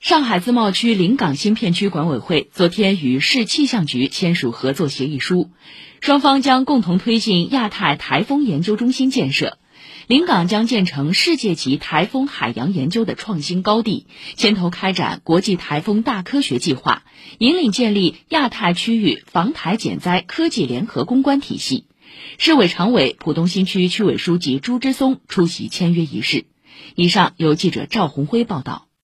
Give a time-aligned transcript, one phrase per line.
[0.00, 5.50] 上海自贸区临港新片区管委会昨天与市气象局签署合作协议书
[6.00, 9.58] 双方将共同推进亚太台风研究中心建设。
[10.06, 14.06] 临港将建成世界级台风海洋研究的创新高地
[14.36, 17.02] 牵头开展国际台风大科学计划
[17.38, 21.86] 引领建立亚太区域防台减灾科技联合攻关体系。
[22.38, 26.46] 市委常委浦东新区区委书记朱之松出席签约仪式。
[26.94, 28.87] 以上由记者赵红辉报道。